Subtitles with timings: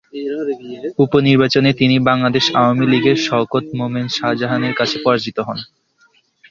[1.03, 5.59] উপ-নির্বাচনে তিনি বাংলাদেশ আওয়ামী লীগের শওকত মোমেন শাহজাহানের কাছে পরাজিত হন।